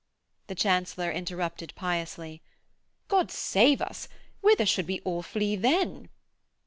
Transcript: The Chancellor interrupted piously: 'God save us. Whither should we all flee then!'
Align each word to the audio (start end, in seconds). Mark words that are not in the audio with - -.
The 0.47 0.55
Chancellor 0.55 1.11
interrupted 1.11 1.73
piously: 1.75 2.41
'God 3.07 3.29
save 3.29 3.83
us. 3.83 4.07
Whither 4.41 4.65
should 4.65 4.87
we 4.87 4.99
all 5.01 5.21
flee 5.21 5.55
then!' 5.55 6.09